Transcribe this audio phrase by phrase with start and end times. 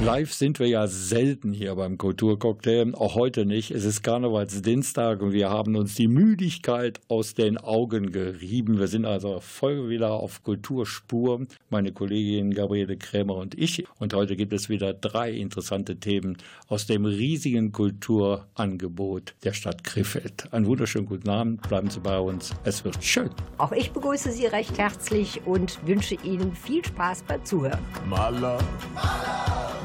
[0.00, 3.72] Live sind wir ja selten hier beim Kulturcocktail, auch heute nicht.
[3.72, 8.78] Es ist Karnevalsdienstag und wir haben uns die Müdigkeit aus den Augen gerieben.
[8.78, 13.86] Wir sind also voll wieder auf Kulturspur, meine Kollegin Gabriele Krämer und ich.
[13.98, 20.52] Und heute gibt es wieder drei interessante Themen aus dem riesigen Kulturangebot der Stadt Krefeld.
[20.52, 23.30] Einen wunderschönen guten Abend, bleiben Sie bei uns, es wird schön.
[23.58, 27.80] Auch ich begrüße Sie recht herzlich und wünsche Ihnen viel Spaß beim Zuhören.
[28.08, 28.58] Mala.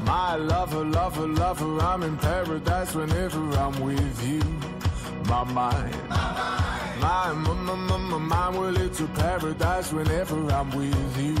[0.04, 4.42] My lover, lover, lover, I'm in paradise whenever I'm with you.
[5.28, 11.22] My mind, my, my, my, my, my mind, well, it's a paradise whenever I'm with
[11.22, 11.36] you.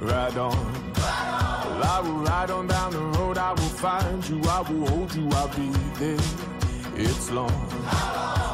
[0.00, 0.90] Ride on.
[0.94, 5.14] Well, I will ride on down the road, I will find you, I will hold
[5.14, 6.18] you, I'll be there.
[6.96, 7.66] It's long,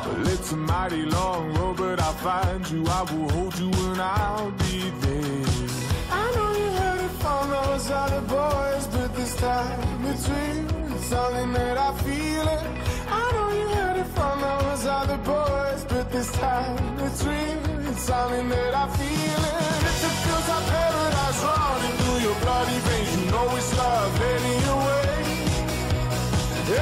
[0.07, 4.01] well, it's a mighty long road, but I'll find you, I will hold you, and
[4.01, 5.47] I'll be there.
[6.11, 10.95] I know you heard it from those other boys, but this time real.
[10.95, 12.65] It's something that I feel it.
[13.09, 17.89] I know you heard it from those other boys, but this time it's real.
[17.91, 19.63] It's something that I feel it.
[19.91, 24.15] If it feels like paradise running through your bloody veins, you know it's love
[24.67, 25.15] your way.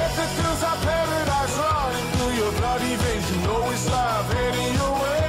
[0.03, 4.29] If it feels like paradise running through your bloody veins, you know it's love
[4.81, 5.25] your way.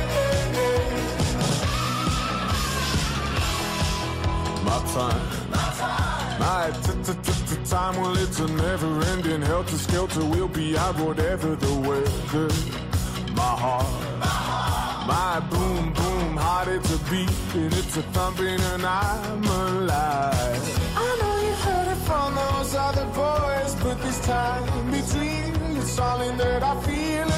[4.68, 5.45] My time.
[7.66, 10.24] My time, well, it's a never ending helter skelter.
[10.24, 12.48] We'll be out whatever the weather.
[13.34, 13.86] My heart,
[15.08, 20.62] my boom, boom, heart, it's a beat and it's a thumping, and I'm alive.
[20.96, 26.36] I know you heard it from those other boys, but this time between it's something
[26.36, 27.35] that I feel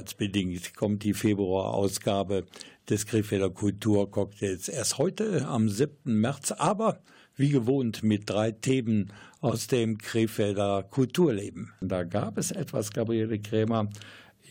[0.00, 2.44] Karnevalsbedingt kommt die Februarausgabe
[2.88, 6.20] des Krefelder Kulturcocktails erst heute am 7.
[6.20, 7.00] März, aber
[7.36, 11.72] wie gewohnt mit drei Themen aus dem Krefelder Kulturleben.
[11.80, 13.90] Da gab es etwas, Gabriele Krämer,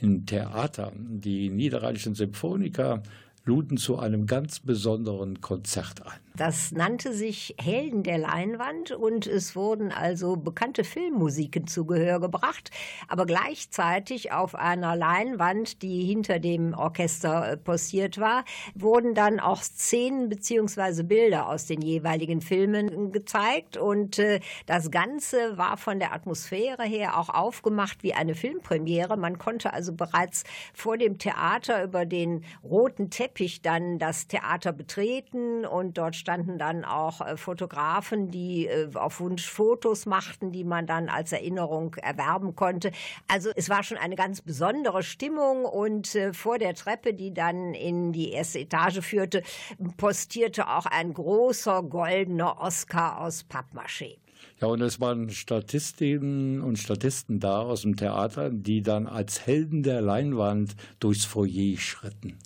[0.02, 0.94] im Theater.
[0.96, 3.02] Die niederrheinischen Symphoniker
[3.46, 6.20] luden zu einem ganz besonderen Konzert ein.
[6.36, 12.72] Das nannte sich Helden der Leinwand und es wurden also bekannte Filmmusiken zu Gehör gebracht,
[13.10, 19.62] aber gleichzeitig auf einer Leinwand, die hinter dem Orchester äh, postiert war, wurden dann auch
[19.62, 21.04] Szenen bzw.
[21.04, 27.18] Bilder aus den jeweiligen Filmen gezeigt und äh, das Ganze war von der Atmosphäre her
[27.18, 29.18] auch aufgemacht wie eine Filmpremiere.
[29.18, 35.66] Man konnte also bereits vor dem Theater über den roten Teppich dann das Theater betreten
[35.66, 40.86] und dort standen dann auch äh, Fotografen, die äh, auf Wunsch Fotos machten, die man
[40.86, 42.92] dann als Erinnerung erwerben konnte.
[43.28, 47.74] Also es war schon eine ganz besondere Stimmung und äh, vor der Treppe, die dann
[47.74, 49.44] in die erste Etage führte,
[49.98, 54.18] postierte auch ein großer goldener Oscar aus Pappmaché.
[54.62, 59.84] Ja, und es waren Statistinnen und Statisten da aus dem Theater, die dann als Helden
[59.84, 62.38] der Leinwand durchs Foyer schritten.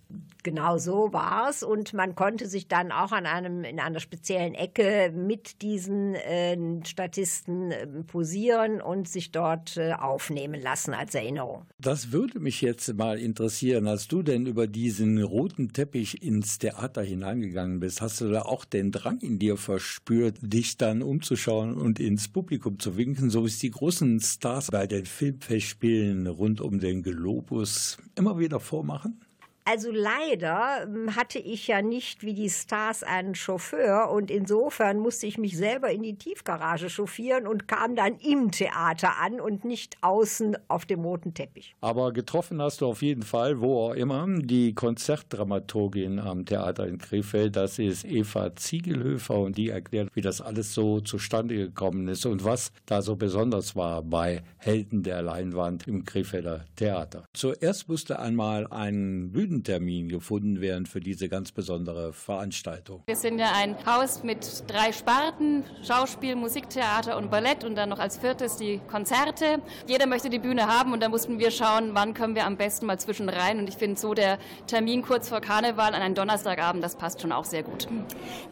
[0.44, 4.56] Genau so war es und man konnte sich dann auch an einem in einer speziellen
[4.56, 11.66] Ecke mit diesen äh, Statisten äh, posieren und sich dort äh, aufnehmen lassen als Erinnerung.
[11.80, 17.02] Das würde mich jetzt mal interessieren, als du denn über diesen roten Teppich ins Theater
[17.02, 22.02] hineingegangen bist, hast du da auch den Drang in dir verspürt, dich dann umzuschauen und
[22.02, 26.80] ins Publikum zu winken, so wie es die großen Stars bei den Filmfestspielen rund um
[26.80, 29.22] den Globus immer wieder vormachen?
[29.66, 35.26] Also leider hm, hatte ich ja nicht wie die Stars einen Chauffeur und insofern musste
[35.26, 39.98] ich mich selber in die Tiefgarage chauffieren und kam dann im Theater an und nicht
[40.02, 41.76] außen auf dem roten Teppich.
[41.80, 46.98] Aber getroffen hast du auf jeden Fall, wo auch immer, die Konzertdramaturgin am Theater in
[46.98, 52.26] Krefeld, das ist Eva Ziegelhöfer und die erklärt, wie das alles so zustande gekommen ist
[52.26, 57.26] und was da so besonders war bei Helden der Leinwand im Krefelder Theater.
[57.34, 63.04] Zuerst musste einmal ein Bühnen Termin gefunden werden für diese ganz besondere Veranstaltung.
[63.06, 68.00] Wir sind ja ein Haus mit drei Sparten, Schauspiel, Musiktheater und Ballett und dann noch
[68.00, 69.62] als viertes die Konzerte.
[69.86, 72.86] Jeder möchte die Bühne haben und da mussten wir schauen, wann können wir am besten
[72.86, 73.60] mal zwischen rein.
[73.60, 77.32] Und ich finde so der Termin kurz vor Karneval an einem Donnerstagabend, das passt schon
[77.32, 77.88] auch sehr gut.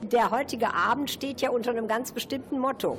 [0.01, 2.97] Der heutige Abend steht ja unter einem ganz bestimmten Motto.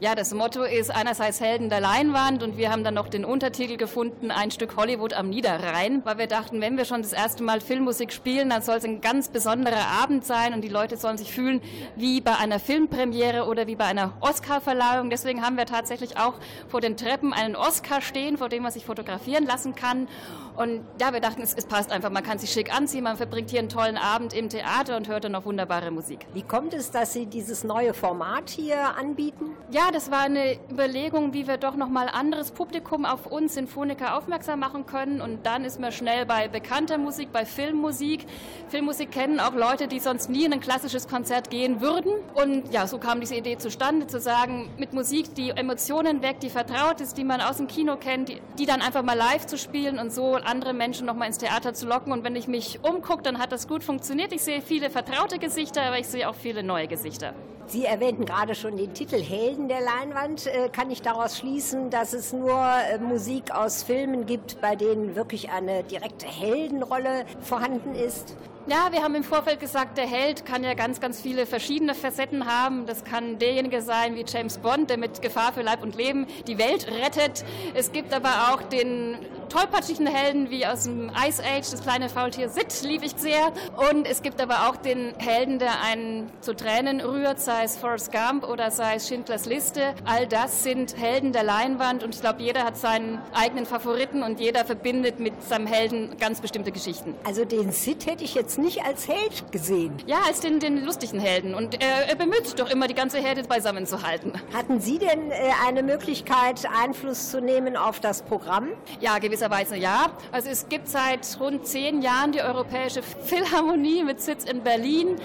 [0.00, 3.76] Ja, das Motto ist einerseits Helden der Leinwand und wir haben dann noch den Untertitel
[3.76, 7.60] gefunden, ein Stück Hollywood am Niederrhein, weil wir dachten, wenn wir schon das erste Mal
[7.60, 11.32] Filmmusik spielen, dann soll es ein ganz besonderer Abend sein und die Leute sollen sich
[11.32, 11.60] fühlen
[11.96, 15.10] wie bei einer Filmpremiere oder wie bei einer Oscarverleihung.
[15.10, 16.34] Deswegen haben wir tatsächlich auch
[16.68, 20.08] vor den Treppen einen Oscar stehen, vor dem man sich fotografieren lassen kann.
[20.56, 22.10] Und ja, wir dachten, es, es, passt einfach.
[22.10, 25.24] Man kann sich schick anziehen, man verbringt hier einen tollen Abend im Theater und hört
[25.24, 26.26] dann noch wunderbare Musik.
[26.34, 29.56] Wie kommt es, dass Sie dieses neue Format hier anbieten?
[29.70, 34.60] Ja, das war eine Überlegung, wie wir doch nochmal anderes Publikum auf uns Sinfoniker aufmerksam
[34.60, 35.20] machen können.
[35.20, 38.26] Und dann ist man schnell bei bekannter Musik, bei Filmmusik.
[38.68, 42.12] Filmmusik kennen auch Leute, die sonst nie in ein klassisches Konzert gehen würden.
[42.34, 46.50] Und ja, so kam diese Idee zustande, zu sagen, mit Musik, die Emotionen weckt, die
[46.50, 49.58] vertraut ist, die man aus dem Kino kennt, die, die dann einfach mal live zu
[49.58, 52.12] spielen und so andere Menschen noch mal ins Theater zu locken.
[52.12, 54.32] Und wenn ich mich umgucke, dann hat das gut funktioniert.
[54.32, 57.34] Ich sehe viele vertraute Gesichter, aber ich sehe auch viele neue Gesichter.
[57.70, 60.48] Sie erwähnten gerade schon den Titel Helden der Leinwand.
[60.48, 65.14] Äh, kann ich daraus schließen, dass es nur äh, Musik aus Filmen gibt, bei denen
[65.14, 68.34] wirklich eine direkte Heldenrolle vorhanden ist?
[68.66, 72.46] Ja, wir haben im Vorfeld gesagt, der Held kann ja ganz, ganz viele verschiedene Facetten
[72.46, 72.84] haben.
[72.84, 76.58] Das kann derjenige sein wie James Bond, der mit Gefahr für Leib und Leben die
[76.58, 77.44] Welt rettet.
[77.72, 79.16] Es gibt aber auch den
[79.48, 83.52] tollpatschigen Helden wie aus dem Ice Age, das kleine Faultier Sid, lieb ich sehr.
[83.90, 88.12] Und es gibt aber auch den Helden, der einen zu Tränen rührt, sei es Forrest
[88.12, 89.94] Gump oder sei es Schindlers Liste.
[90.04, 94.38] All das sind Helden der Leinwand und ich glaube, jeder hat seinen eigenen Favoriten und
[94.38, 97.14] jeder verbindet mit seinem Helden ganz bestimmte Geschichten.
[97.24, 99.94] Also den Sid hätte ich jetzt nicht als Held gesehen.
[100.06, 101.54] Ja, als den, den lustigen Helden.
[101.54, 104.32] Und er, er bemüht sich doch immer, die ganze Herde beisammen zu halten.
[104.52, 105.34] Hatten Sie denn äh,
[105.66, 108.68] eine Möglichkeit, Einfluss zu nehmen auf das Programm?
[109.00, 110.10] Ja, gewisserweise ja.
[110.32, 115.16] Also es gibt seit rund zehn Jahren die Europäische Philharmonie mit Sitz in Berlin,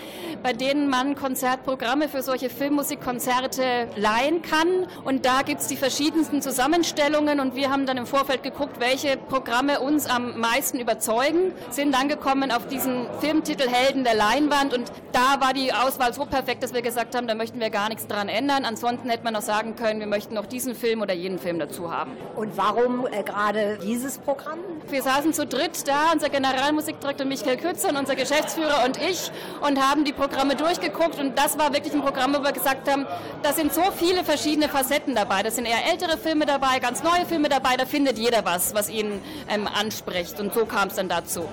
[0.44, 4.88] bei denen man Konzertprogramme für solche Filmmusikkonzerte leihen kann.
[5.04, 9.18] Und da gibt es die verschiedensten Zusammenstellungen und wir haben dann im Vorfeld geguckt, welche
[9.18, 14.92] Programme uns am meisten überzeugen, sind dann gekommen auf diesen Filmtitel Helden der Leinwand und
[15.12, 18.08] da war die Auswahl so perfekt, dass wir gesagt haben, da möchten wir gar nichts
[18.08, 18.66] dran ändern.
[18.66, 21.92] Ansonsten hätte man noch sagen können, wir möchten noch diesen Film oder jeden Film dazu
[21.92, 22.12] haben.
[22.36, 24.60] Und warum äh, gerade dieses Programm?
[24.90, 29.32] Wir saßen zu dritt da, unser Generalmusikdirektor Michael Kützer und unser Geschäftsführer und ich
[29.62, 33.06] und haben die Programme durchgeguckt und das war wirklich ein Programm, wo wir gesagt haben,
[33.42, 35.44] da sind so viele verschiedene Facetten dabei.
[35.44, 38.90] Da sind eher ältere Filme dabei, ganz neue Filme dabei, da findet jeder was, was
[38.90, 41.48] ihn ähm, anspricht und so kam es dann dazu.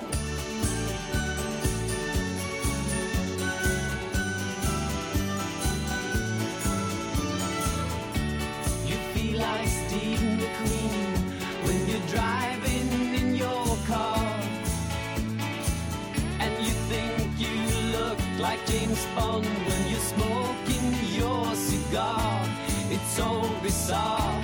[19.02, 22.46] James Bond when you're smoking your cigar.
[22.90, 24.42] It's so bizarre.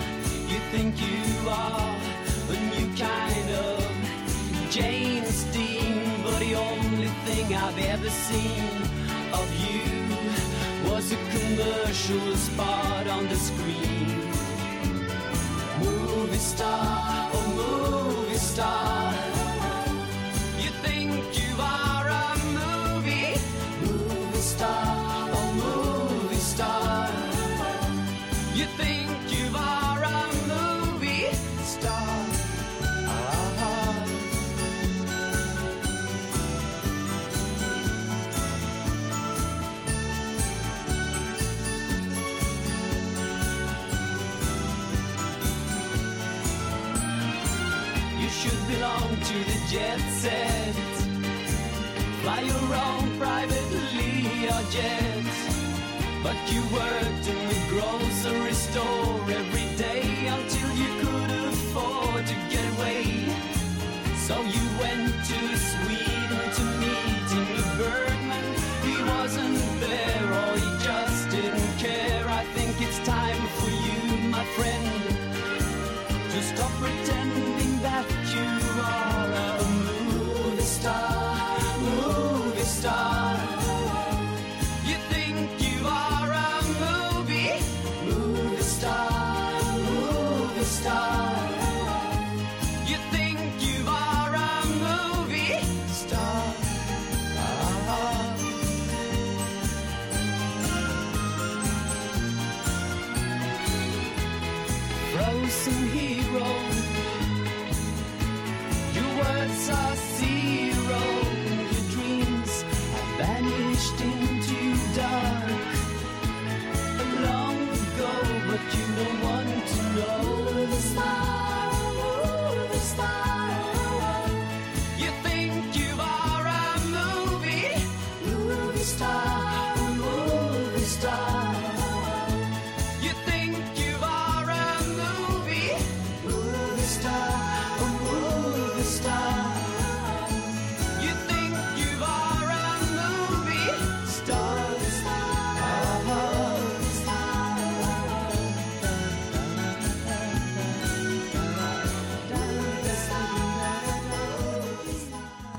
[0.48, 1.96] You think you are
[2.50, 8.82] a new kind of James Dean, but the only thing I've ever seen
[9.32, 14.32] of you was a commercial spot on the screen.
[15.84, 19.07] Movie star, oh movie star.
[49.70, 50.75] Jet set.
[52.22, 55.26] Fly your own private Learjet.
[56.22, 60.07] But you worked in the grocery store every day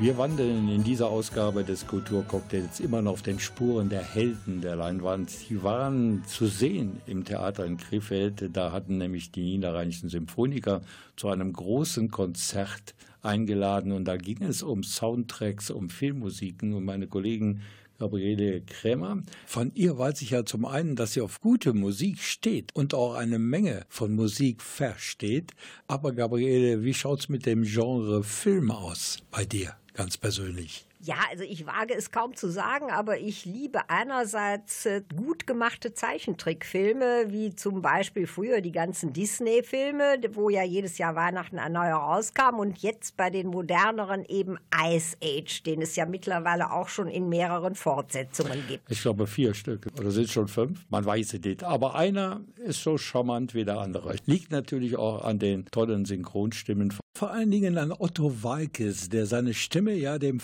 [0.02, 4.78] Wir wandeln in dieser Ausgabe des Kulturcocktails immer noch auf den Spuren der Helden der
[4.78, 5.30] Leinwand.
[5.30, 8.50] Sie waren zu sehen im Theater in Krefeld.
[8.54, 10.84] Da hatten nämlich die niederrheinischen Symphoniker
[11.18, 17.08] zu einem großen Konzert eingeladen und da ging es um Soundtracks, um Filmmusiken und meine
[17.08, 17.60] Kollegen
[18.00, 19.22] Gabriele Krämer.
[19.46, 23.16] Von ihr weiß ich ja zum einen, dass sie auf gute Musik steht und auch
[23.16, 25.52] eine Menge von Musik versteht.
[25.88, 30.86] Aber Gabriele, wie schaut's mit dem Genre Film aus bei dir ganz persönlich?
[31.02, 35.94] Ja, also ich wage es kaum zu sagen, aber ich liebe einerseits äh, gut gemachte
[35.94, 41.96] Zeichentrickfilme, wie zum Beispiel früher die ganzen Disney-Filme, wo ja jedes Jahr Weihnachten ein neuer
[41.96, 47.08] rauskam und jetzt bei den moderneren eben Ice Age, den es ja mittlerweile auch schon
[47.08, 48.92] in mehreren Fortsetzungen gibt.
[48.92, 51.64] Ich glaube vier Stück oder sind schon fünf, man weiß es nicht.
[51.64, 54.16] Aber einer ist so charmant wie der andere.
[54.26, 56.94] Liegt natürlich auch an den tollen Synchronstimmen.
[57.18, 60.40] Vor allen Dingen an Otto Walkes, der seine Stimme ja dem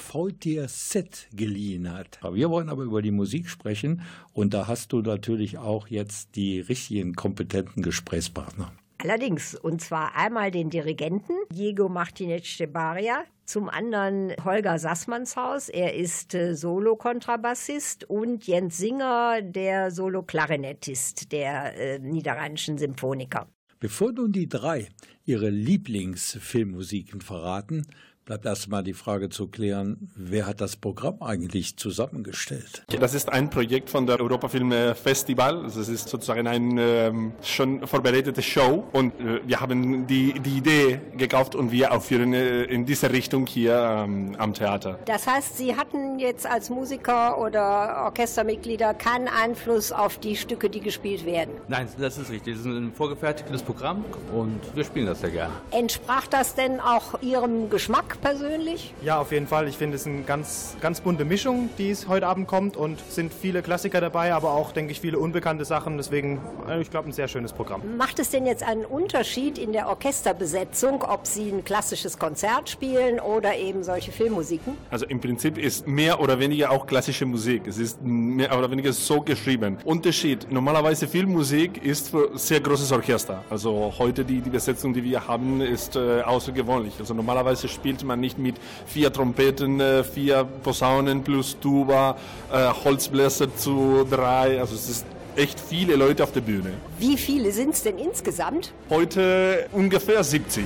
[0.46, 2.20] Faultier Set geliehen hat.
[2.32, 6.60] Wir wollen aber über die Musik sprechen und da hast du natürlich auch jetzt die
[6.60, 8.72] richtigen kompetenten Gesprächspartner.
[9.00, 15.96] Allerdings, und zwar einmal den Dirigenten Diego Martinez de Baria, zum anderen Holger Sassmannshaus, er
[15.96, 23.48] ist äh, Solo-Kontrabassist und Jens Singer, der Solo-Klarinettist der äh, Niederrheinischen Symphoniker.
[23.80, 24.90] Bevor nun die drei
[25.26, 27.88] ihre Lieblingsfilmmusiken verraten,
[28.26, 32.84] bleibt erstmal die Frage zu klären, wer hat das Programm eigentlich zusammengestellt?
[33.00, 35.64] Das ist ein Projekt von der Europafilm Festival.
[35.64, 40.58] Also es ist sozusagen eine ähm, schon vorbereitete Show und äh, wir haben die, die
[40.58, 44.98] Idee gekauft und wir aufführen äh, in dieser Richtung hier ähm, am Theater.
[45.06, 50.82] Das heißt, Sie hatten jetzt als Musiker oder Orchestermitglieder keinen Einfluss auf die Stücke, die
[50.82, 51.54] gespielt werden.
[51.68, 52.56] Nein, das ist richtig.
[52.56, 54.04] Das ist ein vorgefertigtes Programm
[54.34, 55.54] und wir spielen das sehr gerne.
[55.70, 58.15] Entsprach das denn auch Ihrem Geschmack?
[58.16, 58.94] Geschmack persönlich?
[59.04, 59.68] Ja, auf jeden Fall.
[59.68, 63.34] Ich finde es eine ganz, ganz bunte Mischung, die es heute Abend kommt und sind
[63.34, 65.98] viele Klassiker dabei, aber auch, denke ich, viele unbekannte Sachen.
[65.98, 67.82] Deswegen, äh, ich glaube, ein sehr schönes Programm.
[67.98, 73.20] Macht es denn jetzt einen Unterschied in der Orchesterbesetzung, ob Sie ein klassisches Konzert spielen
[73.20, 74.78] oder eben solche Filmmusiken?
[74.90, 77.68] Also im Prinzip ist mehr oder weniger auch klassische Musik.
[77.68, 79.78] Es ist mehr oder weniger so geschrieben.
[79.84, 83.44] Unterschied, normalerweise Filmmusik ist für sehr großes Orchester.
[83.50, 86.94] Also heute die, die Besetzung, die wir haben, ist äh, außergewöhnlich.
[87.00, 92.18] Also normalerweise spielt man nicht mit vier Trompeten, äh, vier Posaunen plus Tuba,
[92.52, 94.60] äh, Holzbläser zu drei.
[94.60, 96.74] Also es ist echt viele Leute auf der Bühne.
[97.00, 98.72] Wie viele sind es denn insgesamt?
[98.90, 100.66] Heute ungefähr 70.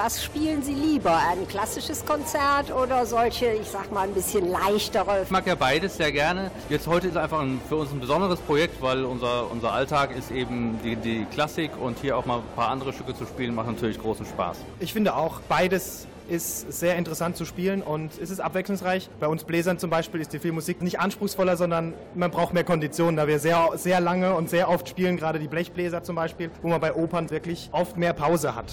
[0.00, 1.16] Was spielen Sie lieber?
[1.16, 5.22] Ein klassisches Konzert oder solche, ich sag mal, ein bisschen leichtere?
[5.24, 6.52] Ich mag ja beides sehr gerne.
[6.68, 10.30] Jetzt heute ist einfach ein, für uns ein besonderes Projekt, weil unser, unser Alltag ist
[10.30, 13.66] eben die, die Klassik und hier auch mal ein paar andere Stücke zu spielen, macht
[13.66, 14.58] natürlich großen Spaß.
[14.78, 19.10] Ich finde auch, beides ist sehr interessant zu spielen und es ist abwechslungsreich.
[19.18, 23.16] Bei uns Bläsern zum Beispiel ist die Filmmusik nicht anspruchsvoller, sondern man braucht mehr Konditionen,
[23.16, 26.68] da wir sehr, sehr lange und sehr oft spielen, gerade die Blechbläser zum Beispiel, wo
[26.68, 28.66] man bei Opern wirklich oft mehr Pause hat.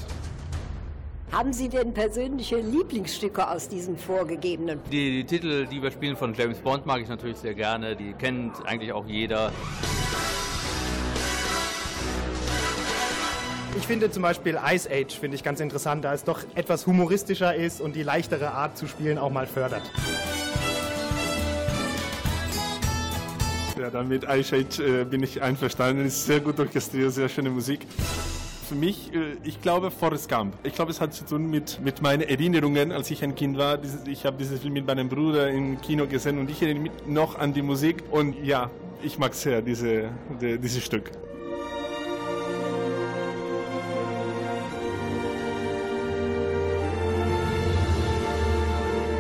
[1.36, 4.80] Haben Sie denn persönliche Lieblingsstücke aus diesem vorgegebenen?
[4.90, 7.98] Die, die Titel, die wir spielen von James Bond, mag ich natürlich sehr gerne.
[7.98, 9.52] Die kennt eigentlich auch jeder.
[13.78, 17.54] Ich finde zum Beispiel Ice Age finde ich ganz interessant, da es doch etwas humoristischer
[17.54, 19.84] ist und die leichtere Art zu spielen auch mal fördert.
[23.78, 26.06] Ja, dann mit Ice Age äh, bin ich einverstanden.
[26.06, 27.86] Es ist sehr gut orchestriert, sehr schöne Musik.
[28.68, 30.56] Für mich, äh, ich glaube, Forrest Gump.
[30.64, 33.78] Ich glaube, es hat zu tun mit, mit meinen Erinnerungen, als ich ein Kind war.
[34.08, 37.38] Ich habe dieses Film mit meinem Bruder im Kino gesehen und ich erinnere mich noch
[37.38, 38.04] an die Musik.
[38.10, 38.72] Und ja,
[39.04, 40.10] ich mag sehr diese,
[40.42, 41.12] die, dieses Stück.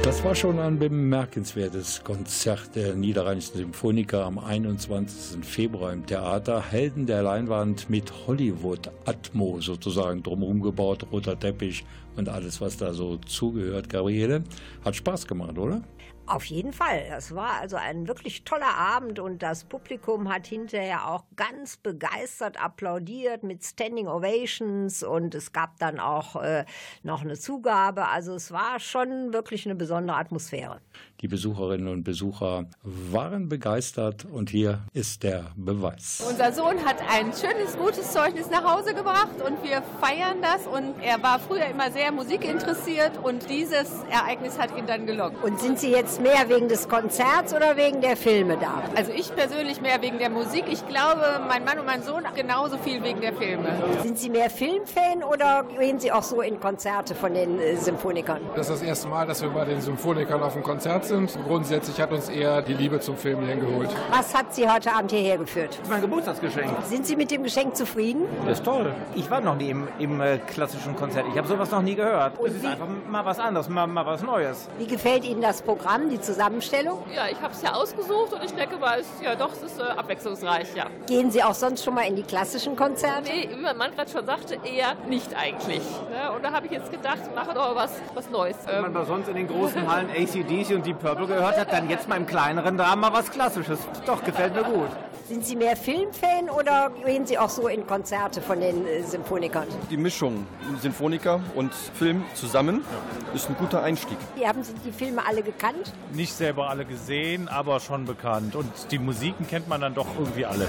[0.06, 5.44] Das war schon ein bemerkenswertes Konzert der Niederrheinischen Symphoniker am 21.
[5.44, 6.62] Februar im Theater.
[6.62, 11.86] Helden der Leinwand mit Hollywood-Atmo sozusagen drumherum gebaut, roter Teppich
[12.16, 13.90] und alles, was da so zugehört.
[13.90, 14.44] Gabriele,
[14.84, 15.82] hat Spaß gemacht, oder?
[16.28, 17.06] Auf jeden Fall.
[17.10, 22.60] Das war also ein wirklich toller Abend und das Publikum hat hinterher auch ganz begeistert
[22.60, 26.66] applaudiert mit Standing Ovations und es gab dann auch äh,
[27.04, 28.08] noch eine Zugabe.
[28.08, 30.82] Also es war schon wirklich eine besondere Atmosphäre.
[31.22, 36.26] Die Besucherinnen und Besucher waren begeistert und hier ist der Beweis.
[36.28, 41.00] Unser Sohn hat ein schönes, gutes Zeugnis nach Hause gebracht und wir feiern das und
[41.02, 45.44] er war früher immer sehr musikinteressiert und dieses Ereignis hat ihn dann gelockt.
[45.44, 48.84] Und sind Sie jetzt mehr wegen des Konzerts oder wegen der Filme da?
[48.96, 50.66] Also ich persönlich mehr wegen der Musik.
[50.70, 53.70] Ich glaube, mein Mann und mein Sohn genauso viel wegen der Filme.
[54.02, 58.42] Sind Sie mehr Filmfan oder gehen Sie auch so in Konzerte von den äh, Symphonikern?
[58.56, 61.38] Das ist das erste Mal, dass wir bei den Symphonikern auf dem Konzert sind.
[61.48, 63.90] Grundsätzlich hat uns eher die Liebe zum Film hierhin geholt.
[64.12, 65.70] Was hat Sie heute Abend hierher geführt?
[65.72, 66.70] Das ist mein Geburtstagsgeschenk.
[66.86, 68.26] Sind Sie mit dem Geschenk zufrieden?
[68.46, 68.94] Das ist toll.
[69.16, 71.26] Ich war noch nie im, im äh, klassischen Konzert.
[71.32, 72.38] Ich habe sowas noch nie gehört.
[72.40, 74.68] Und es ist einfach mal was anderes, mal, mal was Neues.
[74.78, 77.04] Wie gefällt Ihnen das Programm, die Zusammenstellung?
[77.14, 79.80] Ja, ich habe es ja ausgesucht und ich denke mal, es, ja doch, es ist
[79.80, 80.88] äh, abwechslungsreich, ja.
[81.08, 83.24] Gehen Sie auch sonst schon mal in die klassischen Konzerte?
[83.30, 85.82] Nee, wie mein Mann gerade schon sagte, eher nicht eigentlich.
[86.10, 86.32] Ne?
[86.36, 88.56] Und da habe ich jetzt gedacht, mache doch was, was Neues.
[88.66, 91.72] Wenn man Ähm, da sonst in den großen Hallen ACDC und Deep Purple gehört hat,
[91.72, 93.80] dann jetzt mal im kleineren da mal was Klassisches.
[94.06, 94.90] Doch, gefällt mir gut.
[95.28, 99.66] Sind Sie mehr Filmfan oder gehen Sie auch so in Konzerte von den äh, Symphonikern?
[99.90, 100.46] Die Mischung
[100.80, 102.86] Sinfoniker und Film zusammen
[103.34, 104.20] ist ein guter Einstieg.
[104.40, 105.92] Die haben Sie die Filme alle gekannt?
[106.14, 108.56] Nicht selber alle gesehen, aber schon bekannt.
[108.56, 110.68] Und die Musiken kennt man dann doch irgendwie alle.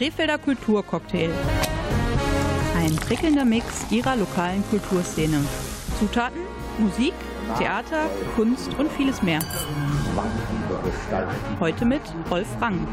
[0.00, 1.28] Krefelder Kulturcocktail.
[2.74, 5.44] Ein prickelnder Mix ihrer lokalen Kulturszene.
[5.98, 6.40] Zutaten,
[6.78, 7.12] Musik,
[7.58, 9.40] Theater, Kunst und vieles mehr.
[11.60, 12.88] Heute mit Rolf Rang.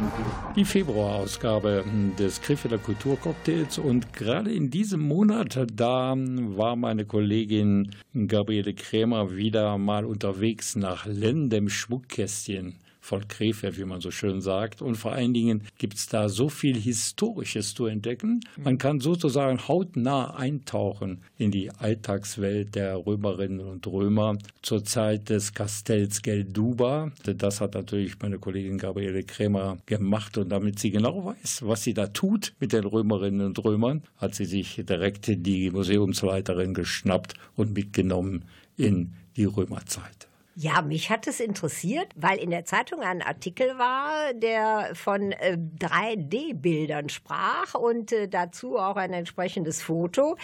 [0.58, 1.86] Die Februarausgabe
[2.20, 7.96] des Krefelder Kulturcocktails und gerade in diesem Monat, da war meine Kollegin
[8.28, 12.76] Gabriele Krämer wieder mal unterwegs nach Lendem Schmuckkästchen
[13.08, 14.82] von Krefeld, wie man so schön sagt.
[14.82, 18.42] Und vor allen Dingen gibt es da so viel Historisches zu entdecken.
[18.58, 25.54] Man kann sozusagen hautnah eintauchen in die Alltagswelt der Römerinnen und Römer zur Zeit des
[25.54, 27.12] Kastells Gelduba.
[27.24, 30.38] Das hat natürlich meine Kollegin Gabriele Krämer gemacht.
[30.38, 34.36] Und damit sie genau weiß, was sie da tut mit den Römerinnen und Römern, hat
[34.36, 38.44] sie sich direkt die Museumsleiterin geschnappt und mitgenommen
[38.76, 40.17] in die Römerzeit.
[40.60, 45.56] Ja, mich hat es interessiert, weil in der Zeitung ein Artikel war, der von äh,
[45.56, 50.36] 3D-Bildern sprach und äh, dazu auch ein entsprechendes Foto.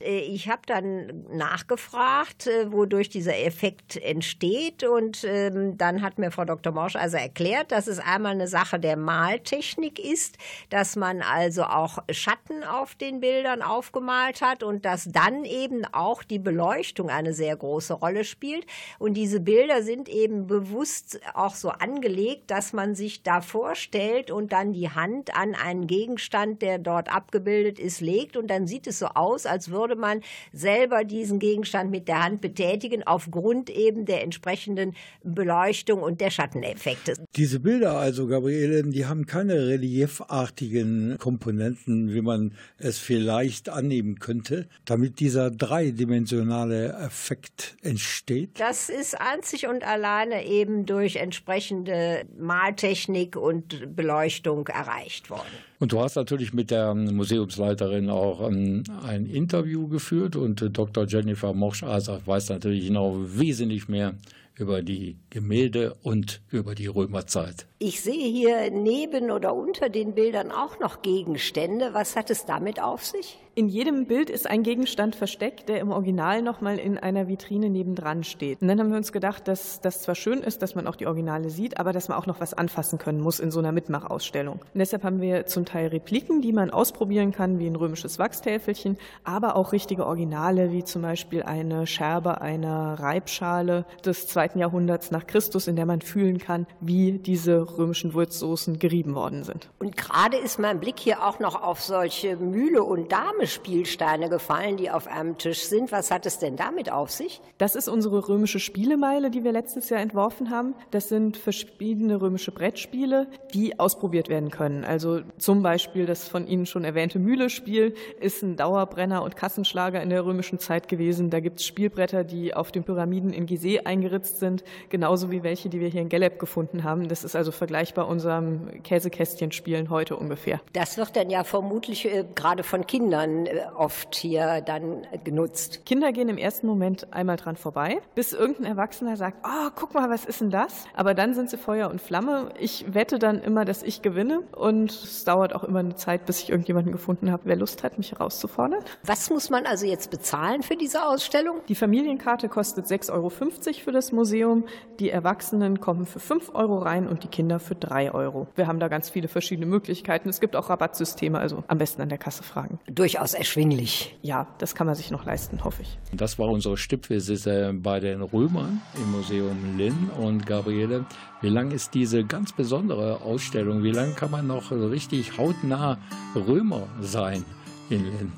[0.00, 4.84] Äh, ich habe dann nachgefragt, äh, wodurch dieser Effekt entsteht.
[4.84, 6.72] Und ähm, dann hat mir Frau Dr.
[6.72, 10.36] Morsch also erklärt, dass es einmal eine Sache der Maltechnik ist,
[10.70, 16.22] dass man also auch Schatten auf den Bildern aufgemalt hat und dass dann eben auch
[16.22, 18.66] die Beleuchtung eine sehr große Rolle spielt.
[18.98, 24.52] Und diese Bilder sind eben bewusst auch so angelegt, dass man sich da vorstellt und
[24.52, 28.36] dann die Hand an einen Gegenstand, der dort abgebildet ist, legt.
[28.36, 30.20] Und dann sieht es so aus, als würde würde man
[30.52, 37.14] selber diesen Gegenstand mit der Hand betätigen, aufgrund eben der entsprechenden Beleuchtung und der Schatteneffekte.
[37.36, 44.68] Diese Bilder also, Gabriele, die haben keine reliefartigen Komponenten, wie man es vielleicht annehmen könnte,
[44.84, 48.60] damit dieser dreidimensionale Effekt entsteht.
[48.60, 55.67] Das ist einzig und alleine eben durch entsprechende Maltechnik und Beleuchtung erreicht worden.
[55.80, 61.06] Und du hast natürlich mit der Museumsleiterin auch ähm, ein Interview geführt und äh, Dr.
[61.06, 64.14] Jennifer Mosch-Asach weiß natürlich noch wesentlich mehr
[64.56, 67.66] über die Gemälde und über die Römerzeit.
[67.78, 71.90] Ich sehe hier neben oder unter den Bildern auch noch Gegenstände.
[71.92, 73.38] Was hat es damit auf sich?
[73.58, 78.22] In jedem Bild ist ein Gegenstand versteckt, der im Original nochmal in einer Vitrine nebendran
[78.22, 78.62] steht.
[78.62, 81.08] Und dann haben wir uns gedacht, dass das zwar schön ist, dass man auch die
[81.08, 84.60] Originale sieht, aber dass man auch noch was anfassen können muss in so einer Mitmachausstellung.
[84.60, 88.96] Und deshalb haben wir zum Teil Repliken, die man ausprobieren kann, wie ein römisches Wachstäfelchen,
[89.24, 95.26] aber auch richtige Originale, wie zum Beispiel eine Scherbe einer Reibschale des zweiten Jahrhunderts nach
[95.26, 99.68] Christus, in der man fühlen kann, wie diese römischen Wurzsoßen gerieben worden sind.
[99.80, 104.76] Und gerade ist mein Blick hier auch noch auf solche Mühle und Dame Spielsteine gefallen,
[104.76, 105.92] die auf einem Tisch sind.
[105.92, 107.40] Was hat es denn damit auf sich?
[107.58, 110.74] Das ist unsere römische Spielemeile, die wir letztes Jahr entworfen haben.
[110.90, 114.84] Das sind verschiedene römische Brettspiele, die ausprobiert werden können.
[114.84, 120.10] Also zum Beispiel das von Ihnen schon erwähnte Mühle-Spiel ist ein Dauerbrenner und Kassenschlager in
[120.10, 121.30] der römischen Zeit gewesen.
[121.30, 125.68] Da gibt es Spielbretter, die auf den Pyramiden in Gizeh eingeritzt sind, genauso wie welche,
[125.68, 127.08] die wir hier in Geleb gefunden haben.
[127.08, 130.60] Das ist also vergleichbar unserem Käsekästchen-Spielen heute ungefähr.
[130.72, 135.84] Das wird dann ja vermutlich äh, gerade von Kindern äh, oft hier dann genutzt.
[135.86, 140.10] Kinder gehen im ersten Moment einmal dran vorbei, bis irgendein Erwachsener sagt, oh, guck mal,
[140.10, 140.84] was ist denn das?
[140.94, 142.50] Aber dann sind sie Feuer und Flamme.
[142.58, 146.42] Ich wette dann immer, dass ich gewinne und es dauert auch immer eine Zeit, bis
[146.42, 148.82] ich irgendjemanden gefunden habe, wer Lust hat, mich herauszufordern.
[149.04, 151.60] Was muss man also jetzt bezahlen für diese Ausstellung?
[151.68, 154.64] Die Familienkarte kostet 6,50 Euro für das Museum.
[155.00, 158.48] Die Erwachsenen kommen für 5 Euro rein und die Kinder für 3 Euro.
[158.54, 160.28] Wir haben da ganz viele verschiedene Möglichkeiten.
[160.28, 162.78] Es gibt auch Rabattsysteme, also am besten an der Kasse fragen.
[162.86, 164.16] Durchaus erschwinglich.
[164.22, 165.98] Ja, das kann man sich noch leisten, hoffe ich.
[166.12, 171.04] Das war unsere Stippvisite bei den Römern im Museum Linn und Gabriele.
[171.40, 173.82] Wie lang ist diese ganz besondere Ausstellung?
[173.82, 175.98] Wie lange kann man noch richtig hautnah
[176.34, 177.44] Römer sein
[177.90, 178.32] in Linn?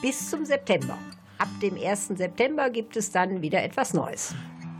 [0.00, 0.96] Bis zum September.
[1.38, 2.08] Ab dem 1.
[2.16, 4.34] September gibt es dann wieder etwas Neues.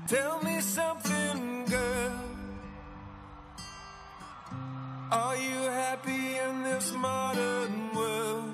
[0.07, 2.13] Tell me something, girl.
[5.11, 8.54] Are you happy in this modern world?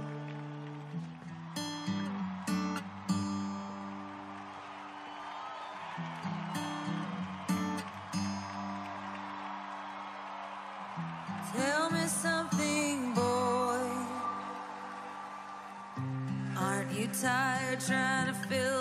[17.87, 18.80] Trying to fill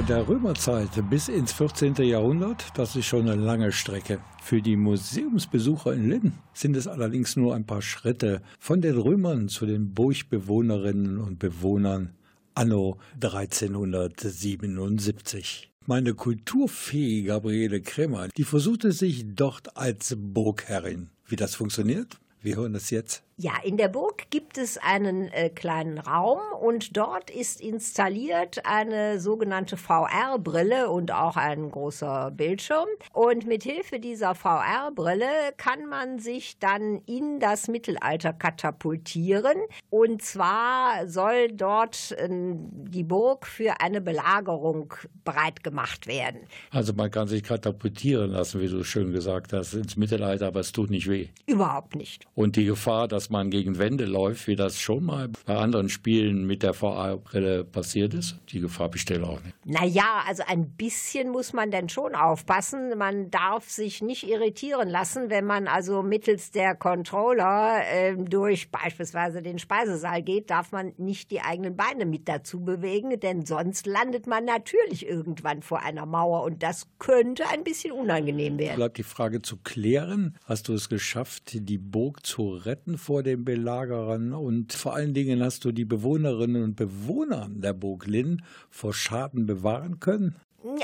[0.00, 1.96] Von der Römerzeit bis ins 14.
[1.96, 4.18] Jahrhundert, das ist schon eine lange Strecke.
[4.42, 9.50] Für die Museumsbesucher in Linn sind es allerdings nur ein paar Schritte von den Römern
[9.50, 12.14] zu den Burgbewohnerinnen und Bewohnern
[12.54, 15.70] anno 1377.
[15.84, 21.10] Meine Kulturfee Gabriele Kremer, die versuchte sich dort als Burgherrin.
[21.26, 22.18] Wie das funktioniert?
[22.40, 23.22] Wir hören es jetzt.
[23.42, 29.18] Ja, in der Burg gibt es einen äh, kleinen Raum und dort ist installiert eine
[29.18, 32.86] sogenannte VR-Brille und auch ein großer Bildschirm.
[33.14, 39.56] Und mit Hilfe dieser VR-Brille kann man sich dann in das Mittelalter katapultieren.
[39.88, 44.92] Und zwar soll dort äh, die Burg für eine Belagerung
[45.24, 46.40] bereit gemacht werden.
[46.72, 50.72] Also man kann sich katapultieren lassen, wie du schön gesagt hast, ins Mittelalter, aber es
[50.72, 51.28] tut nicht weh.
[51.46, 52.26] Überhaupt nicht.
[52.34, 56.46] Und die Gefahr, dass man gegen Wände läuft, wie das schon mal bei anderen Spielen
[56.46, 59.54] mit der VR-Brille passiert ist, die Gefahr besteht auch nicht.
[59.64, 62.96] Naja, also ein bisschen muss man denn schon aufpassen.
[62.96, 69.42] Man darf sich nicht irritieren lassen, wenn man also mittels der Controller äh, durch beispielsweise
[69.42, 74.26] den Speisesaal geht, darf man nicht die eigenen Beine mit dazu bewegen, denn sonst landet
[74.26, 78.76] man natürlich irgendwann vor einer Mauer und das könnte ein bisschen unangenehm werden.
[78.76, 80.36] Bleibt die Frage zu klären.
[80.44, 84.32] Hast du es geschafft, die Burg zu retten vor den Belagerern?
[84.32, 89.46] Und vor allen Dingen hast du die Bewohnerinnen und Bewohner der Burg Linn vor Schaden
[89.46, 90.36] bewahren können?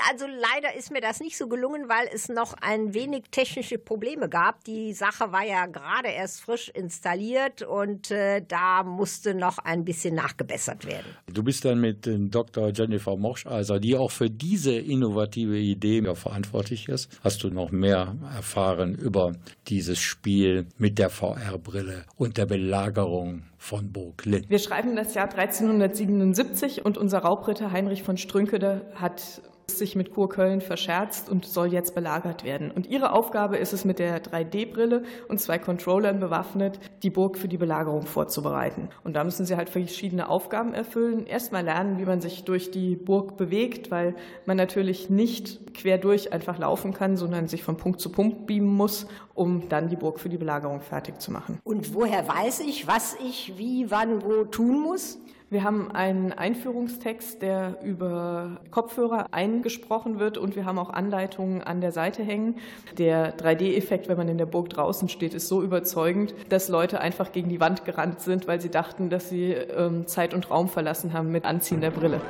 [0.08, 4.28] Also leider ist mir das nicht so gelungen, weil es noch ein wenig technische Probleme
[4.28, 4.64] gab.
[4.64, 10.14] Die Sache war ja gerade erst frisch installiert und äh, da musste noch ein bisschen
[10.14, 11.06] nachgebessert werden.
[11.26, 12.70] Du bist dann mit äh, Dr.
[12.70, 17.10] Jennifer Moscheiser, die auch für diese innovative Idee verantwortlich ist.
[17.22, 19.32] Hast du noch mehr erfahren über
[19.68, 24.44] dieses Spiel mit der VR-Brille und der Belagerung von Burg Linn?
[24.48, 30.60] Wir schreiben das Jahr 1377 und unser Raubritter Heinrich von Strünkede hat sich mit Kurköln
[30.60, 32.70] verscherzt und soll jetzt belagert werden.
[32.70, 37.48] Und ihre Aufgabe ist es, mit der 3D-Brille und zwei Controllern bewaffnet, die Burg für
[37.48, 38.88] die Belagerung vorzubereiten.
[39.04, 41.26] Und da müssen sie halt verschiedene Aufgaben erfüllen.
[41.26, 44.14] Erstmal lernen, wie man sich durch die Burg bewegt, weil
[44.46, 48.74] man natürlich nicht quer durch einfach laufen kann, sondern sich von Punkt zu Punkt beamen
[48.74, 51.58] muss, um dann die Burg für die Belagerung fertig zu machen.
[51.64, 55.18] Und woher weiß ich, was ich wie, wann, wo tun muss?
[55.48, 61.80] Wir haben einen Einführungstext, der über Kopfhörer eingesprochen wird und wir haben auch Anleitungen an
[61.80, 62.56] der Seite hängen.
[62.98, 67.30] Der 3D-Effekt, wenn man in der Burg draußen steht, ist so überzeugend, dass Leute einfach
[67.30, 71.12] gegen die Wand gerannt sind, weil sie dachten, dass sie ähm, Zeit und Raum verlassen
[71.12, 72.20] haben mit Anziehen der Brille.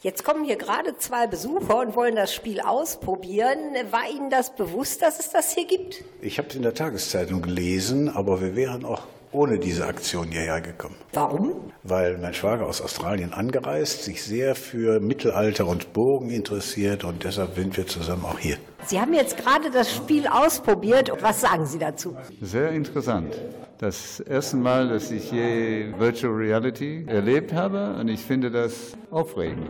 [0.00, 3.58] Jetzt kommen hier gerade zwei Besucher und wollen das Spiel ausprobieren.
[3.90, 6.04] War Ihnen das bewusst, dass es das hier gibt?
[6.22, 10.60] Ich habe es in der Tageszeitung gelesen, aber wir wären auch ohne diese Aktion hierher
[10.60, 10.96] gekommen.
[11.12, 11.72] Warum?
[11.82, 17.54] Weil mein Schwager aus Australien angereist, sich sehr für Mittelalter und Burgen interessiert und deshalb
[17.54, 18.56] sind wir zusammen auch hier.
[18.86, 21.12] Sie haben jetzt gerade das Spiel ausprobiert.
[21.20, 22.16] Was sagen Sie dazu?
[22.40, 23.34] Sehr interessant.
[23.78, 29.68] Das erste Mal, dass ich je Virtual Reality erlebt habe und ich finde das aufregend.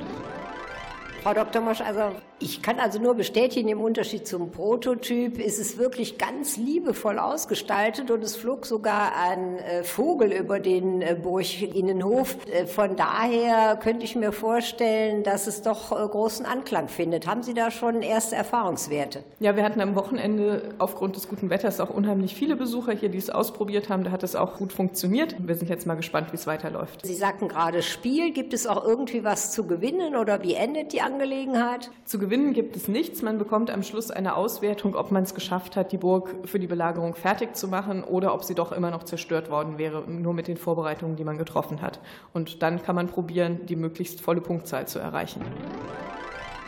[1.23, 1.61] Frau Dr.
[1.61, 6.57] Mosch, also ich kann also nur bestätigen, im Unterschied zum Prototyp ist es wirklich ganz
[6.57, 12.37] liebevoll ausgestaltet und es flog sogar ein äh, Vogel über den äh, Burginnenhof.
[12.47, 17.27] Äh, von daher könnte ich mir vorstellen, dass es doch großen Anklang findet.
[17.27, 19.25] Haben Sie da schon erste Erfahrungswerte?
[19.41, 23.19] Ja, wir hatten am Wochenende aufgrund des guten Wetters auch unheimlich viele Besucher hier, die
[23.19, 24.05] es ausprobiert haben.
[24.05, 25.35] Da hat es auch gut funktioniert.
[25.39, 27.05] Wir sind jetzt mal gespannt, wie es weiterläuft.
[27.05, 28.33] Sie sagten gerade Spiel.
[28.33, 31.91] Gibt es auch irgendwie was zu gewinnen oder wie endet die Angelegenheit?
[32.05, 33.23] Zu gewinnen gibt es nichts.
[33.23, 36.67] Man bekommt am Schluss eine Auswertung, ob man es geschafft hat, die Burg für die
[36.67, 40.47] Belagerung fertig zu machen oder ob sie doch immer noch zerstört worden wäre, nur mit
[40.47, 42.01] den Vorbereitungen, die man getroffen hat.
[42.35, 45.41] Und dann kann man probieren, die möglichst volle Punktzahl zu erreichen.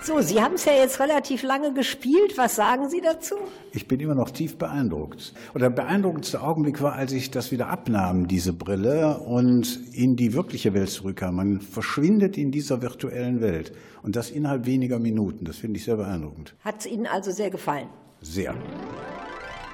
[0.02, 2.38] So, Sie haben es ja jetzt relativ lange gespielt.
[2.38, 3.34] Was sagen Sie dazu?
[3.72, 5.34] Ich bin immer noch tief beeindruckt.
[5.52, 10.32] Und der beeindruckendste Augenblick war, als ich das wieder abnahm, diese Brille, und in die
[10.32, 11.36] wirkliche Welt zurückkam.
[11.36, 13.72] Man verschwindet in dieser virtuellen Welt.
[14.02, 15.44] Und das innerhalb weniger Minuten.
[15.44, 16.54] Das finde ich sehr beeindruckend.
[16.64, 17.88] Hat es Ihnen also sehr gefallen?
[18.22, 18.54] Sehr.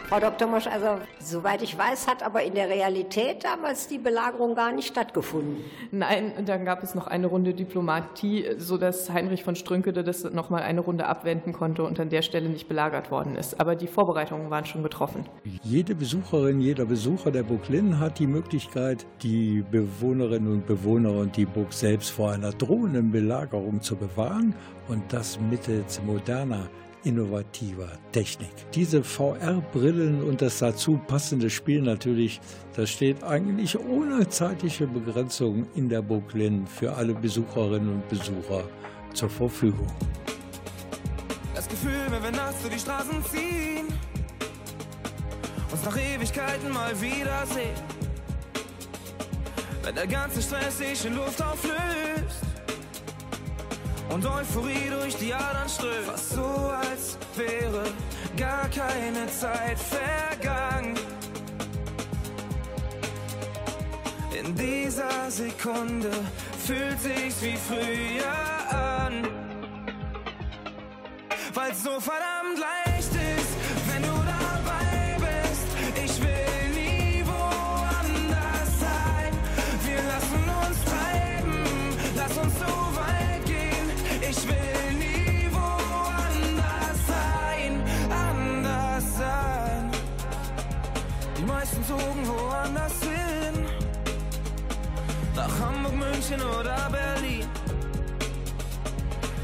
[0.09, 0.47] Frau Dr.
[0.47, 4.87] Mosch, also soweit ich weiß, hat aber in der Realität damals die Belagerung gar nicht
[4.87, 5.65] stattgefunden.
[5.91, 10.63] Nein, dann gab es noch eine Runde Diplomatie, sodass Heinrich von Strünkede das noch mal
[10.63, 13.59] eine Runde abwenden konnte und an der Stelle nicht belagert worden ist.
[13.59, 15.25] Aber die Vorbereitungen waren schon getroffen.
[15.65, 21.37] Jede Besucherin, jeder Besucher der Burg Linn hat die Möglichkeit, die Bewohnerinnen und Bewohner und
[21.37, 24.55] die Burg selbst vor einer drohenden Belagerung zu bewahren
[24.87, 26.69] und das mittels moderner
[27.07, 28.51] innovativer Technik.
[28.75, 32.41] Diese VR-Brillen und das dazu passende Spiel natürlich,
[32.75, 38.65] das steht eigentlich ohne zeitliche Begrenzung in der Linn für alle Besucherinnen und Besucher
[39.15, 39.91] zur Verfügung.
[41.55, 43.87] Das Gefühl, wenn wir nachts durch die Straßen ziehen,
[45.71, 47.77] uns nach Ewigkeiten mal wiedersehen.
[49.85, 52.56] Wenn der ganze Stress sich in Luft auflöst
[54.11, 56.07] und Euphorie durch die Adern strömt.
[56.07, 57.85] Fast so, als wäre
[58.37, 60.95] gar keine Zeit vergangen.
[64.39, 66.11] In dieser Sekunde
[66.67, 69.27] fühlt sich's wie früher an.
[71.55, 72.86] Weil's so verdammt leicht
[91.87, 93.65] zogen woanders hin.
[95.35, 97.47] Nach Hamburg, München oder Berlin.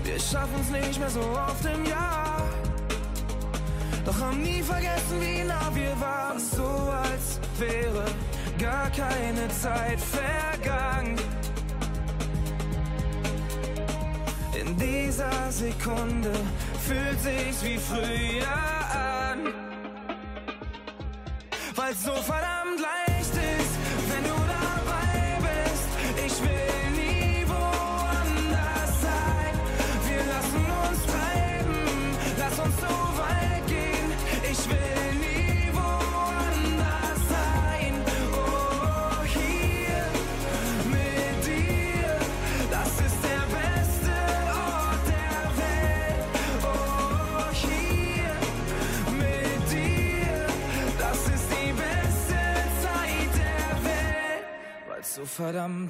[0.03, 2.43] Wir schaffen's nicht mehr so oft im Jahr.
[4.05, 6.38] Doch haben nie vergessen, wie nah wir waren.
[6.38, 6.70] So
[7.09, 8.05] als wäre
[8.59, 11.16] gar keine Zeit vergangen.
[14.61, 16.32] In dieser Sekunde
[16.86, 19.22] fühlt sich's wie früher an.
[21.83, 23.01] Weil's so verdammt leicht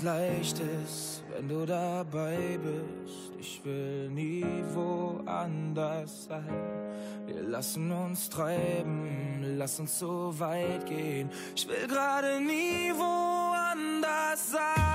[0.03, 3.33] leicht ist, wenn du dabei bist.
[3.41, 4.45] Ich will nie
[4.75, 6.45] woanders sein.
[7.27, 11.31] Wir lassen uns treiben, lass uns so weit gehen.
[11.55, 14.92] Ich will gerade nie woanders sein.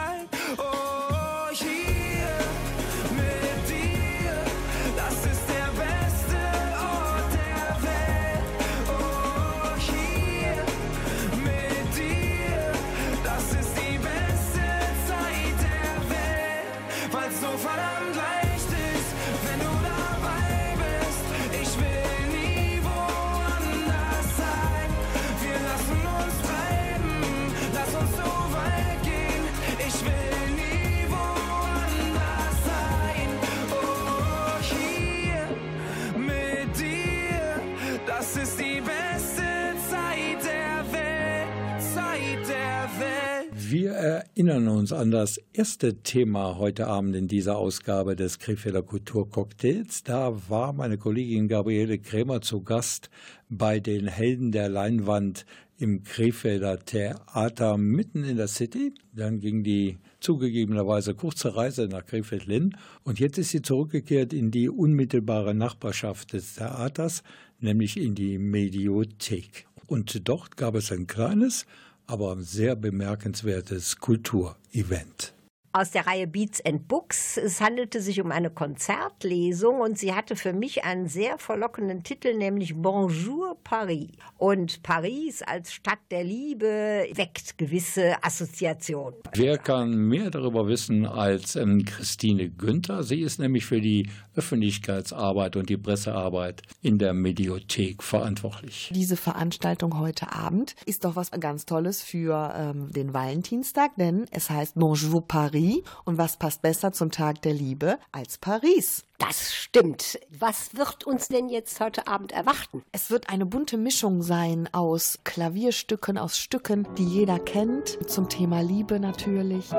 [44.38, 50.04] Erinnern uns an das erste Thema heute Abend in dieser Ausgabe des Krefelder Kulturcocktails.
[50.04, 53.10] Da war meine Kollegin Gabriele Krämer zu Gast
[53.50, 55.48] bei den Helden der Leinwand
[55.80, 58.94] im Krefelder Theater mitten in der City.
[59.12, 64.70] Dann ging die zugegebenerweise kurze Reise nach Krefeld-Linn und jetzt ist sie zurückgekehrt in die
[64.70, 67.24] unmittelbare Nachbarschaft des Theaters,
[67.60, 69.66] nämlich in die Mediothek.
[69.88, 71.66] Und dort gab es ein kleines,
[72.08, 75.34] aber sehr bemerkenswertes Kulturevent.
[75.78, 77.38] Aus der Reihe Beats and Books.
[77.38, 82.34] Es handelte sich um eine Konzertlesung und sie hatte für mich einen sehr verlockenden Titel,
[82.34, 84.10] nämlich Bonjour Paris.
[84.38, 89.20] Und Paris als Stadt der Liebe weckt gewisse Assoziationen.
[89.36, 93.04] Wer kann mehr darüber wissen als ähm, Christine Günther?
[93.04, 98.92] Sie ist nämlich für die Öffentlichkeitsarbeit und die Pressearbeit in der Mediothek verantwortlich.
[98.94, 104.50] Diese Veranstaltung heute Abend ist doch was ganz Tolles für ähm, den Valentinstag, denn es
[104.50, 105.67] heißt Bonjour Paris.
[106.06, 109.04] Und was passt besser zum Tag der Liebe als Paris?
[109.18, 110.20] Das stimmt.
[110.38, 112.84] Was wird uns denn jetzt heute Abend erwarten?
[112.92, 118.62] Es wird eine bunte Mischung sein aus Klavierstücken, aus Stücken, die jeder kennt, zum Thema
[118.62, 119.72] Liebe natürlich.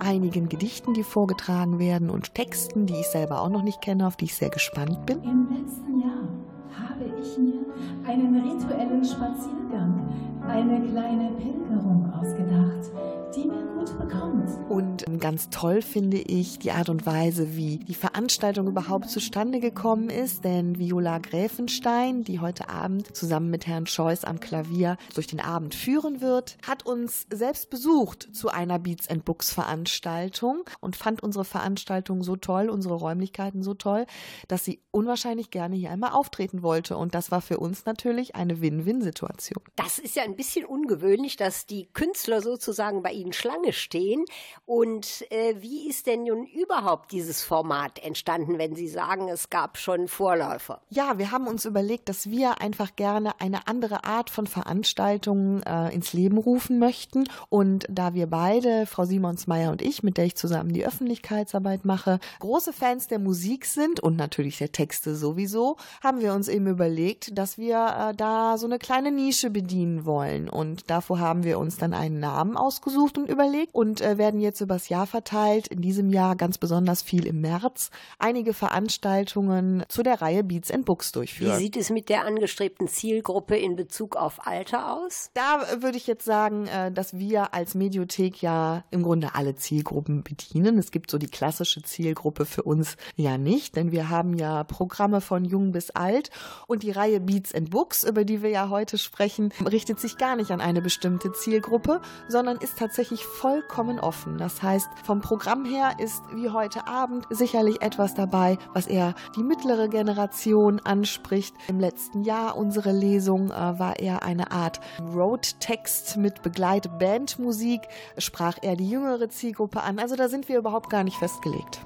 [0.00, 4.16] Einigen Gedichten, die vorgetragen werden und Texten, die ich selber auch noch nicht kenne, auf
[4.16, 5.22] die ich sehr gespannt bin.
[5.22, 6.47] Im letzten Jahr
[6.88, 7.64] habe ich mir
[8.06, 10.08] einen rituellen Spaziergang,
[10.46, 12.90] eine kleine Pilgerung ausgedacht,
[13.34, 14.48] die mir gut bekommt.
[14.68, 20.08] Und ganz toll finde ich die Art und Weise, wie die Veranstaltung überhaupt zustande gekommen
[20.08, 20.44] ist.
[20.44, 25.74] Denn Viola Gräfenstein, die heute Abend zusammen mit Herrn Scheuß am Klavier durch den Abend
[25.74, 31.44] führen wird, hat uns selbst besucht zu einer Beats and Books Veranstaltung und fand unsere
[31.44, 34.06] Veranstaltung so toll, unsere Räumlichkeiten so toll,
[34.48, 36.77] dass sie unwahrscheinlich gerne hier einmal auftreten wollte.
[36.96, 39.62] Und das war für uns natürlich eine Win-Win-Situation.
[39.76, 44.24] Das ist ja ein bisschen ungewöhnlich, dass die Künstler sozusagen bei Ihnen Schlange stehen.
[44.66, 49.78] Und äh, wie ist denn nun überhaupt dieses Format entstanden, wenn Sie sagen, es gab
[49.78, 50.80] schon Vorläufer?
[50.90, 55.94] Ja, wir haben uns überlegt, dass wir einfach gerne eine andere Art von Veranstaltungen äh,
[55.94, 57.24] ins Leben rufen möchten.
[57.48, 62.20] Und da wir beide, Frau Simonsmeier und ich, mit der ich zusammen die Öffentlichkeitsarbeit mache,
[62.40, 67.36] große Fans der Musik sind und natürlich der Texte sowieso, haben wir uns eben überlegt,
[67.36, 70.48] dass wir äh, da so eine kleine Nische bedienen wollen.
[70.48, 74.60] Und davor haben wir uns dann einen Namen ausgesucht und überlegt und äh, werden jetzt
[74.60, 80.20] übers Jahr verteilt, in diesem Jahr ganz besonders viel im März, einige Veranstaltungen zu der
[80.20, 81.58] Reihe Beats and Books Wie durchführen.
[81.58, 85.30] sieht es mit der angestrebten Zielgruppe in Bezug auf Alter aus?
[85.34, 90.22] Da würde ich jetzt sagen, äh, dass wir als Mediothek ja im Grunde alle Zielgruppen
[90.22, 90.78] bedienen.
[90.78, 95.20] Es gibt so die klassische Zielgruppe für uns ja nicht, denn wir haben ja Programme
[95.20, 96.30] von jung bis alt
[96.66, 100.36] und die Reihe Beats and Books, über die wir ja heute sprechen, richtet sich gar
[100.36, 104.38] nicht an eine bestimmte Zielgruppe, sondern ist tatsächlich vollkommen offen.
[104.38, 109.42] Das heißt, vom Programm her ist wie heute Abend sicherlich etwas dabei, was eher die
[109.42, 111.54] mittlere Generation anspricht.
[111.68, 117.82] Im letzten Jahr unsere Lesung äh, war eher eine Art Roadtext mit Begleitbandmusik,
[118.18, 119.98] sprach eher die jüngere Zielgruppe an.
[119.98, 121.80] Also da sind wir überhaupt gar nicht festgelegt.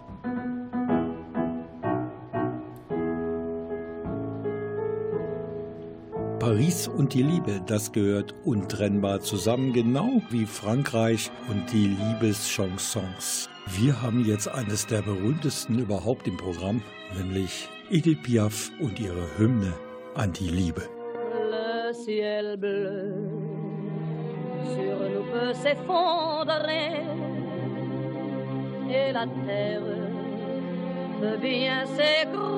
[6.42, 13.48] Paris und die Liebe, das gehört untrennbar zusammen, genau wie Frankreich und die Liebeschansons.
[13.68, 16.82] Wir haben jetzt eines der berühmtesten überhaupt im Programm,
[17.16, 19.72] nämlich Edith Piaf und ihre Hymne
[20.16, 20.82] an die Liebe.
[21.48, 23.12] Le ciel bleu
[24.64, 27.06] sur nous peut s'effondrer
[28.90, 29.82] et la terre
[31.20, 32.51] peut bien s'écrouler.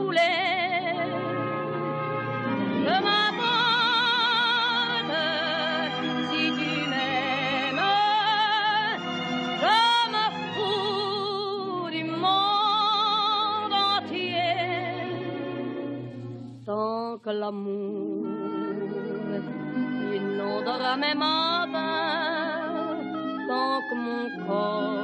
[17.45, 18.27] l'amour.
[20.15, 22.97] Il n'audra même avant
[23.49, 25.04] tant que mon corps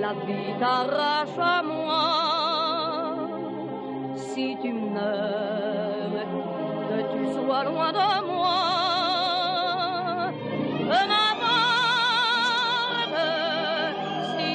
[0.00, 3.18] la vie t'arrache à moi,
[4.14, 6.26] si tu meurs,
[6.88, 8.60] que tu sois loin de moi.
[10.78, 11.50] Peu m'importe
[14.36, 14.48] si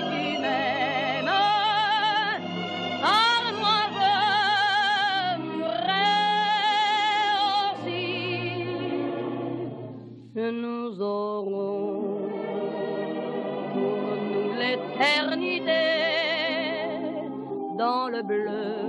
[18.23, 18.84] bleu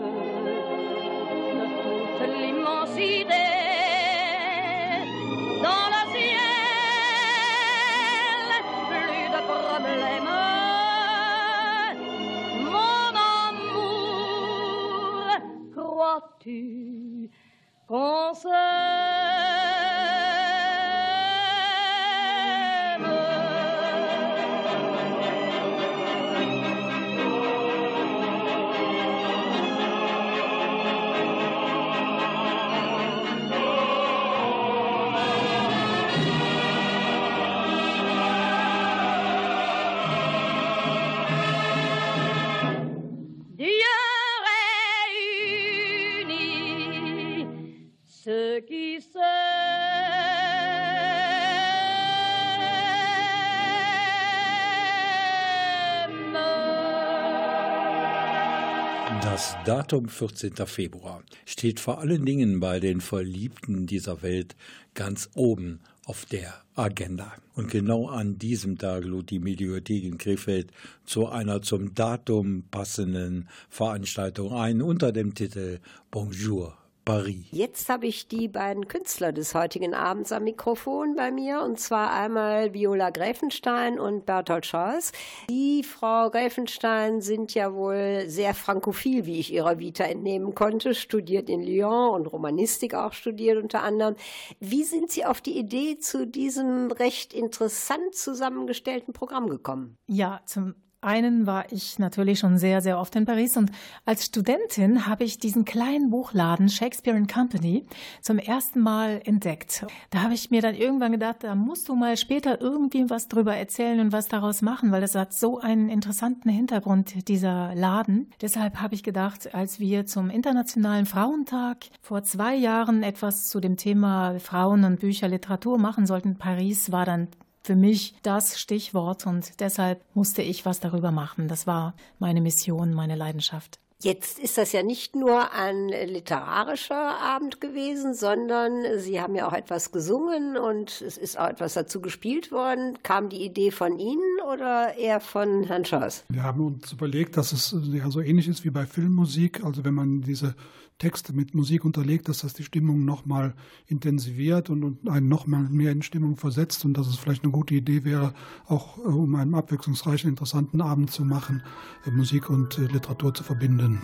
[59.87, 60.57] Datum 14.
[60.67, 64.57] Februar steht vor allen Dingen bei den Verliebten dieser Welt
[64.95, 67.33] ganz oben auf der Agenda.
[67.55, 70.73] Und genau an diesem Tag lud die Mediothek in Krefeld
[71.05, 75.79] zu einer zum Datum passenden Veranstaltung ein unter dem Titel
[76.11, 76.77] Bonjour
[77.07, 77.47] Paris.
[77.53, 82.13] Jetzt habe ich die beiden Künstler des heutigen Abends am Mikrofon bei mir, und zwar
[82.13, 85.13] einmal Viola Gräfenstein und Bertolt Scholz.
[85.49, 91.49] Die Frau Gräfenstein sind ja wohl sehr frankophil, wie ich ihrer Vita entnehmen konnte, studiert
[91.49, 94.17] in Lyon und Romanistik auch studiert unter anderem.
[94.59, 99.97] Wie sind Sie auf die Idee zu diesem recht interessant zusammengestellten Programm gekommen?
[100.09, 100.75] Ja, zum
[101.07, 103.71] einen war ich natürlich schon sehr, sehr oft in Paris und
[104.05, 107.87] als Studentin habe ich diesen kleinen Buchladen Shakespeare and Company
[108.21, 109.87] zum ersten Mal entdeckt.
[110.11, 113.57] Da habe ich mir dann irgendwann gedacht, da musst du mal später irgendwie was drüber
[113.57, 118.31] erzählen und was daraus machen, weil das hat so einen interessanten Hintergrund, dieser Laden.
[118.41, 123.77] Deshalb habe ich gedacht, als wir zum Internationalen Frauentag vor zwei Jahren etwas zu dem
[123.77, 127.29] Thema Frauen und Bücher, Literatur machen sollten, Paris war dann
[127.67, 131.49] für mich das Stichwort und deshalb musste ich was darüber machen.
[131.49, 133.81] Das war meine Mission, meine Leidenschaft.
[134.03, 139.55] Jetzt ist das ja nicht nur ein literarischer Abend gewesen, sondern Sie haben ja auch
[139.55, 142.99] etwas gesungen und es ist auch etwas dazu gespielt worden.
[143.03, 146.25] Kam die Idee von Ihnen oder eher von Herrn Schoss?
[146.29, 149.65] Wir haben uns überlegt, dass es ja so ähnlich ist wie bei Filmmusik.
[149.65, 150.55] Also wenn man diese
[150.99, 153.55] Texte mit Musik unterlegt, dass das die Stimmung nochmal
[153.87, 158.05] intensiviert und, einen nochmal mehr in Stimmung versetzt und dass es vielleicht eine gute Idee
[158.05, 158.33] wäre,
[158.67, 161.63] auch äh, um einen abwechslungsreichen, interessanten Abend zu machen,
[162.07, 164.01] äh, Musik und äh, Literatur zu verbinden.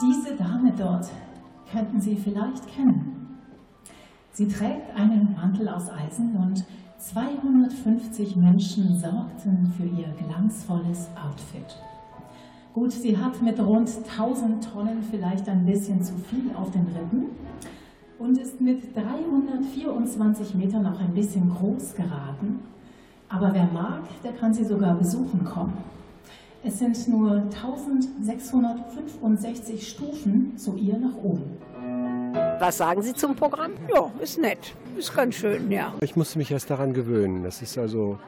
[0.00, 1.06] Diese Dame dort
[1.70, 3.38] könnten Sie vielleicht kennen.
[4.32, 6.64] Sie trägt einen Mantel aus Eisen und
[6.98, 11.76] 250 Menschen sorgten für ihr glanzvolles Outfit.
[12.76, 17.30] Gut, sie hat mit rund 1000 Tonnen vielleicht ein bisschen zu viel auf den Rippen
[18.18, 22.60] und ist mit 324 Metern auch ein bisschen groß geraten.
[23.30, 25.72] Aber wer mag, der kann sie sogar besuchen kommen.
[26.62, 31.56] Es sind nur 1665 Stufen zu ihr nach oben.
[32.58, 33.72] Was sagen Sie zum Programm?
[33.88, 34.74] Ja, ist nett.
[34.98, 35.94] Ist ganz schön, ja.
[36.02, 37.42] Ich musste mich erst daran gewöhnen.
[37.42, 38.18] Das ist also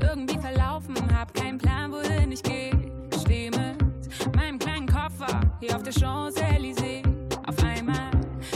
[0.00, 2.13] irgendwie verlaufen, hab keinen Plan, wohin
[5.64, 7.02] hier auf der Champs-Élysées.
[7.46, 8.10] Auf einmal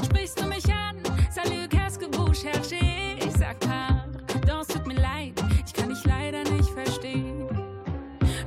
[0.05, 0.97] sprichst du mich an,
[1.31, 3.17] salut, qu'est-ce que vous cherchez?
[3.19, 5.33] Ich sag pardon, es tut mir leid,
[5.67, 7.49] ich kann dich leider nicht verstehen.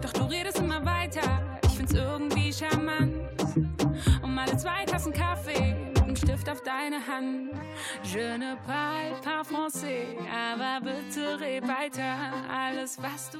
[0.02, 1.22] Doch du redest immer weiter,
[1.64, 3.14] ich find's irgendwie charmant.
[4.24, 7.52] Um alle zwei Tassen Kaffee mit einem Stift auf deine Hand.
[8.04, 12.16] Je ne parle pas français, aber bitte red weiter,
[12.50, 13.40] alles was du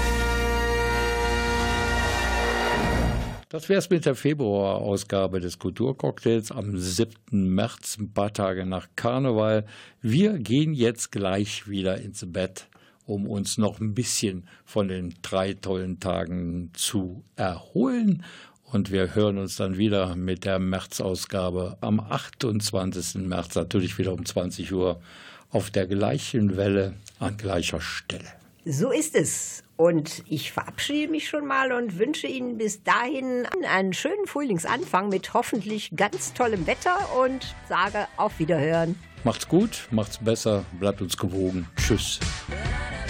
[3.51, 7.13] Das wäre es mit der Februarausgabe des Kulturcocktails am 7.
[7.53, 9.65] März, ein paar Tage nach Karneval.
[10.01, 12.69] Wir gehen jetzt gleich wieder ins Bett,
[13.05, 18.23] um uns noch ein bisschen von den drei tollen Tagen zu erholen.
[18.63, 23.15] Und wir hören uns dann wieder mit der März-Ausgabe am 28.
[23.15, 25.01] März, natürlich wieder um 20 Uhr,
[25.49, 28.40] auf der gleichen Welle an gleicher Stelle.
[28.65, 29.63] So ist es.
[29.75, 35.33] Und ich verabschiede mich schon mal und wünsche Ihnen bis dahin einen schönen Frühlingsanfang mit
[35.33, 38.95] hoffentlich ganz tollem Wetter und sage auf Wiederhören.
[39.23, 41.67] Macht's gut, macht's besser, bleibt uns gewogen.
[41.77, 42.19] Tschüss.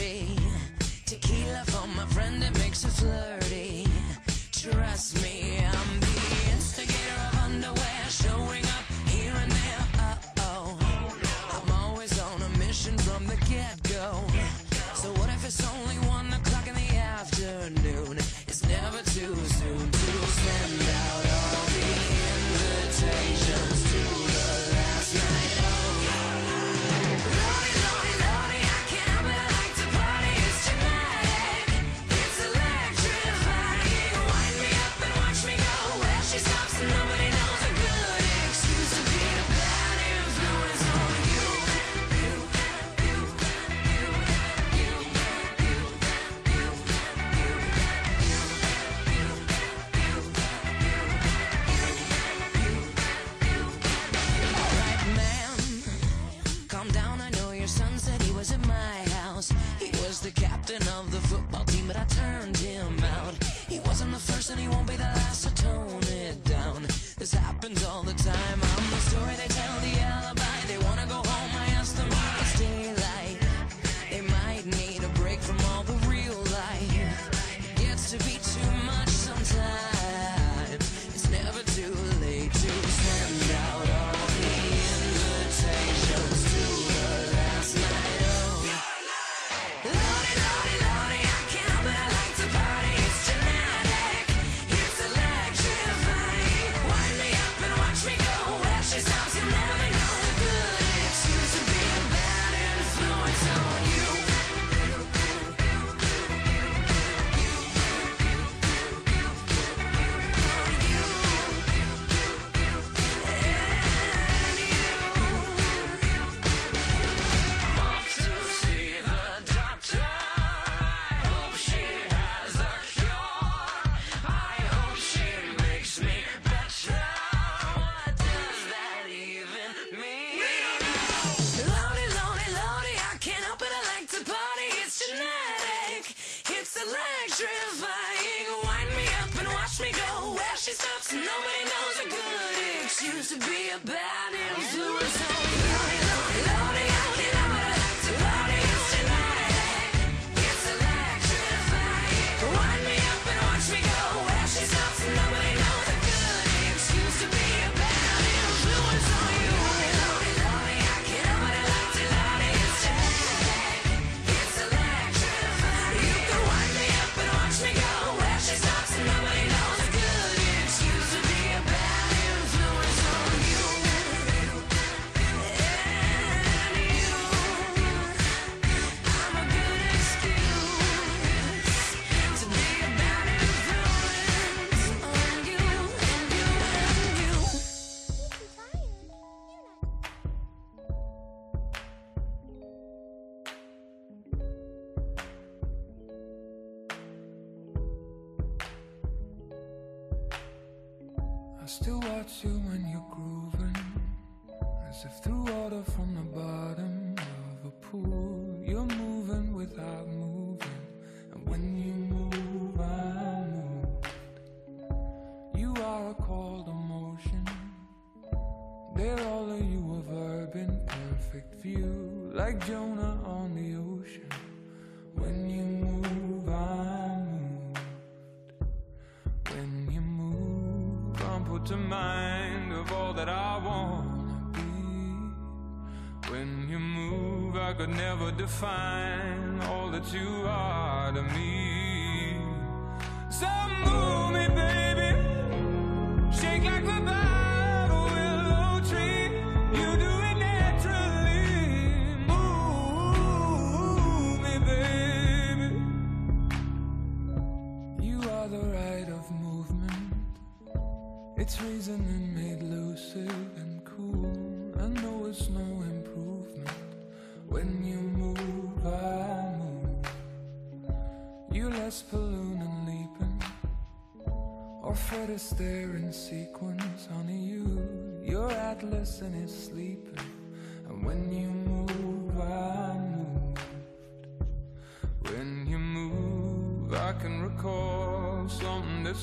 [237.89, 241.78] Could never define all that you are to me.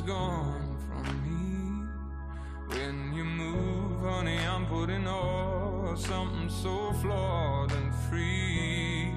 [0.06, 1.88] from me.
[2.68, 9.12] When you move, honey, I'm putting in something so flawed and free.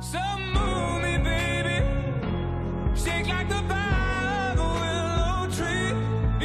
[0.00, 0.20] So
[0.54, 1.82] move me, baby.
[2.94, 5.92] Shake like the bough a willow tree.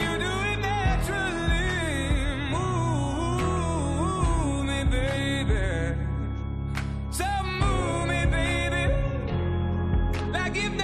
[0.02, 2.50] You do it naturally.
[2.50, 5.96] Move me, baby.
[7.12, 8.92] So move me, baby.
[10.32, 10.78] Like you've